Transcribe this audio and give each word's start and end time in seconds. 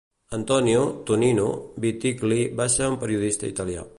Antonio 0.37 0.79
"Tonino" 1.09 1.45
Vittigli 1.85 2.39
va 2.63 2.69
ser 2.79 2.91
un 2.95 3.01
periodista 3.05 3.55
italià. 3.55 3.89